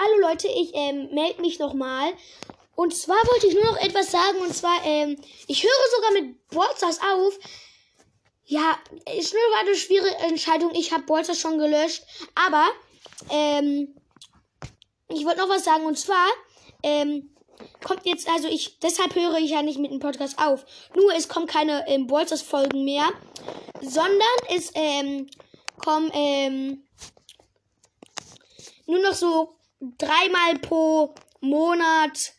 hallo 0.00 0.28
Leute, 0.28 0.48
ich 0.48 0.70
ähm, 0.74 1.10
melde 1.12 1.40
mich 1.40 1.58
nochmal. 1.58 2.12
Und 2.74 2.94
zwar 2.94 3.16
wollte 3.26 3.48
ich 3.48 3.54
nur 3.54 3.64
noch 3.64 3.76
etwas 3.76 4.10
sagen. 4.10 4.38
Und 4.38 4.54
zwar, 4.54 4.84
ähm, 4.84 5.20
ich 5.46 5.62
höre 5.62 5.70
sogar 5.94 6.12
mit 6.12 6.48
Ballstars 6.48 7.00
auf. 7.00 7.38
Ja, 8.46 8.78
ist 9.14 9.34
nur 9.34 9.42
eine 9.58 9.76
schwierige 9.76 10.16
Entscheidung. 10.16 10.72
Ich 10.74 10.92
habe 10.92 11.04
Ballstars 11.04 11.38
schon 11.38 11.58
gelöscht. 11.58 12.02
Aber, 12.34 12.66
ähm, 13.28 13.94
ich 15.08 15.24
wollte 15.24 15.40
noch 15.40 15.48
was 15.50 15.64
sagen. 15.64 15.84
Und 15.84 15.98
zwar, 15.98 16.26
ähm, 16.82 17.34
kommt 17.84 18.06
jetzt, 18.06 18.28
also 18.30 18.48
ich, 18.48 18.78
deshalb 18.78 19.14
höre 19.14 19.36
ich 19.38 19.50
ja 19.50 19.62
nicht 19.62 19.78
mit 19.78 19.90
dem 19.90 20.00
Podcast 20.00 20.38
auf. 20.38 20.64
Nur 20.96 21.12
es 21.14 21.28
kommen 21.28 21.46
keine 21.46 21.86
ähm, 21.86 22.06
Ballstars 22.06 22.42
Folgen 22.42 22.84
mehr. 22.84 23.08
Sondern 23.82 24.20
es, 24.48 24.70
ähm, 24.74 25.28
kommen, 25.76 26.10
ähm, 26.14 26.86
nur 28.86 29.00
noch 29.00 29.14
so 29.14 29.59
dreimal 29.80 30.58
pro 30.60 31.14
Monat, 31.40 32.34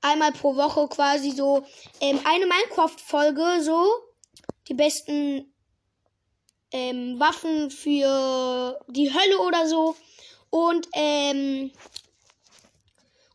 einmal 0.00 0.32
pro 0.32 0.56
Woche 0.56 0.88
quasi 0.88 1.30
so 1.30 1.64
ähm, 2.00 2.20
eine 2.24 2.46
Minecraft-Folge, 2.46 3.62
so 3.62 3.86
die 4.68 4.74
besten 4.74 5.52
ähm, 6.72 7.18
Waffen 7.18 7.70
für 7.70 8.80
die 8.88 9.12
Hölle 9.12 9.38
oder 9.40 9.66
so. 9.66 9.96
Und 10.50 10.88
ähm, 10.94 11.72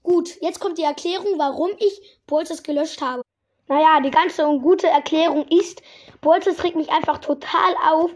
gut, 0.03 0.39
jetzt 0.41 0.59
kommt 0.59 0.77
die 0.77 0.83
Erklärung, 0.83 1.37
warum 1.37 1.71
ich 1.79 2.19
Bolzers 2.27 2.63
gelöscht 2.63 3.01
habe. 3.01 3.21
Naja, 3.67 3.99
die 3.99 4.11
ganze 4.11 4.47
und 4.47 4.61
gute 4.61 4.87
Erklärung 4.87 5.45
ist, 5.49 5.81
Bolzers 6.21 6.63
regt 6.63 6.77
mich 6.77 6.89
einfach 6.89 7.17
total 7.17 7.75
auf. 7.85 8.11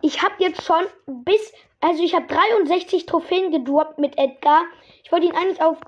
Ich 0.00 0.22
habe 0.22 0.34
jetzt 0.38 0.62
schon 0.62 0.84
bis 1.06 1.52
also 1.82 2.02
ich 2.02 2.14
habe 2.14 2.26
63 2.26 3.06
Trophäen 3.06 3.50
gedroppt 3.50 3.98
mit 3.98 4.16
Edgar. 4.16 4.62
Ich 5.02 5.10
wollte 5.10 5.26
ihn 5.26 5.34
eigentlich 5.34 5.60
auf 5.60 5.78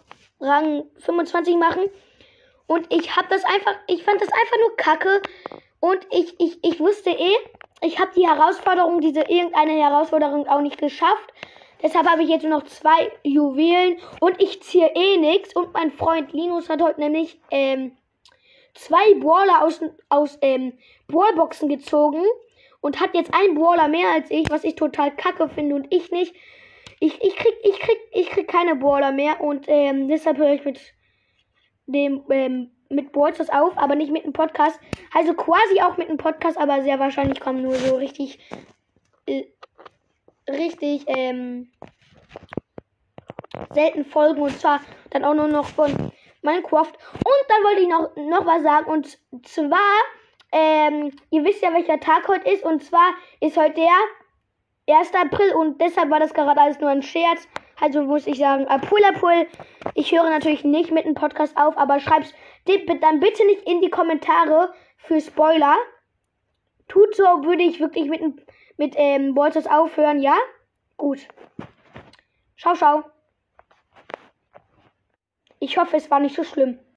Rang 0.41 0.85
25 0.99 1.57
machen. 1.57 1.85
Und 2.67 2.93
ich 2.93 3.15
habe 3.17 3.29
das 3.31 3.45
einfach, 3.45 3.75
ich 3.87 4.03
fand 4.03 4.21
das 4.21 4.29
einfach 4.29 4.57
nur 4.61 4.77
kacke. 4.77 5.23
Und 5.79 6.05
ich, 6.11 6.35
ich, 6.41 6.59
ich 6.63 6.81
wusste 6.81 7.11
eh, 7.11 7.37
ich 7.81 8.01
habe 8.01 8.11
die 8.17 8.27
Herausforderung, 8.27 9.01
diese 9.01 9.21
irgendeine 9.21 9.73
Herausforderung 9.73 10.49
auch 10.49 10.61
nicht 10.61 10.79
geschafft. 10.79 11.33
Deshalb 11.83 12.09
habe 12.09 12.23
ich 12.23 12.29
jetzt 12.29 12.43
nur 12.43 12.59
noch 12.59 12.65
zwei 12.65 13.13
Juwelen 13.23 13.99
und 14.21 14.43
ich 14.43 14.63
ziehe 14.63 14.91
eh 14.95 15.17
nichts. 15.19 15.55
Und 15.55 15.75
mein 15.75 15.93
Freund 15.93 16.33
Linus 16.33 16.69
hat 16.69 16.83
heute 16.83 17.01
nämlich 17.01 17.39
ähm, 17.51 17.97
zwei 18.75 19.15
Brawler 19.21 19.63
aus, 19.63 19.81
aus 20.09 20.39
ähm, 20.41 20.73
Brawlboxen 21.07 21.69
gezogen 21.69 22.25
und 22.85 23.01
hat 23.01 23.15
jetzt 23.15 23.33
einen 23.33 23.55
Brawler 23.55 23.89
mehr 23.89 24.11
als 24.11 24.31
ich, 24.31 24.45
was 24.51 24.63
ich 24.63 24.75
total 24.75 25.11
kacke 25.17 25.49
finde 25.49 25.75
und 25.75 25.87
ich 25.89 26.11
nicht. 26.11 26.35
Ich, 27.01 27.19
ich 27.23 27.35
krieg, 27.35 27.55
ich 27.63 27.81
krieg, 27.81 27.99
ich 28.13 28.29
krieg 28.29 28.47
keine 28.47 28.77
Brawler 28.77 29.11
mehr 29.11 29.41
und 29.41 29.65
ähm, 29.69 30.07
deshalb 30.07 30.37
höre 30.37 30.53
ich 30.53 30.67
mit 30.67 30.79
dem, 31.87 32.23
ähm, 32.29 32.73
mit 32.91 33.11
Brawlstars 33.13 33.49
auf, 33.49 33.73
aber 33.79 33.95
nicht 33.95 34.13
mit 34.13 34.25
dem 34.27 34.35
Podcast. 34.35 34.79
Also 35.15 35.33
quasi 35.33 35.81
auch 35.81 35.97
mit 35.97 36.11
dem 36.11 36.19
Podcast, 36.19 36.59
aber 36.59 36.83
sehr 36.83 36.99
wahrscheinlich 36.99 37.41
kommen 37.41 37.63
nur 37.63 37.75
so 37.75 37.97
richtig, 37.97 38.39
äh, 39.25 39.45
richtig, 40.47 41.07
ähm, 41.07 41.73
selten 43.73 44.05
Folgen 44.05 44.43
und 44.43 44.61
zwar 44.61 44.83
dann 45.09 45.25
auch 45.25 45.35
nur 45.35 45.49
noch 45.49 45.69
von 45.69 46.13
Minecraft. 46.43 46.93
Und 47.15 47.45
dann 47.49 47.65
wollte 47.65 47.81
ich 47.81 47.89
noch, 47.89 48.15
noch 48.17 48.45
was 48.45 48.63
sagen 48.63 48.91
und 48.91 49.19
zwar 49.47 50.03
ähm, 50.55 51.11
ihr 51.31 51.45
wisst 51.45 51.63
ja, 51.63 51.75
welcher 51.75 51.99
Tag 51.99 52.29
heute 52.29 52.49
ist. 52.49 52.65
Und 52.65 52.83
zwar 52.85 53.13
ist 53.41 53.57
heute 53.57 53.75
der 54.87 54.97
1. 54.97 55.13
April 55.15 55.53
und 55.55 55.81
deshalb 55.81 56.11
war 56.11 56.21
das 56.21 56.33
gerade 56.33 56.61
alles 56.61 56.79
nur 56.79 56.91
ein 56.91 57.03
Scherz. 57.03 57.49
Also 57.81 58.03
muss 58.03 58.27
ich 58.29 58.39
sagen, 58.39 58.67
April, 58.69 59.05
April. 59.05 59.49
Ich 59.95 60.13
höre 60.13 60.31
natürlich 60.31 60.63
nicht 60.63 60.93
mit 60.93 61.07
dem 61.07 61.15
Podcast 61.15 61.57
auf, 61.57 61.77
aber 61.77 61.99
schreib's 61.99 62.33
dann 62.67 63.21
bitte 63.21 63.45
nicht 63.47 63.69
in 63.69 63.81
die 63.81 63.91
Kommentare 63.91 64.73
für 64.97 65.21
Spoiler. 65.21 65.75
Tut 66.87 67.17
so, 67.17 67.25
würde 67.25 67.65
ich 67.65 67.81
wirklich 67.81 68.09
mit, 68.09 68.23
mit 68.77 68.95
ähm, 68.97 69.35
Bolzers 69.35 69.67
aufhören, 69.67 70.21
ja? 70.23 70.37
Gut. 70.97 71.27
Ciao, 72.57 72.75
ciao. 72.75 73.05
Ich 75.59 75.77
hoffe, 75.79 75.97
es 75.97 76.11
war 76.11 76.21
nicht 76.21 76.37
so 76.37 76.45
schlimm. 76.45 76.79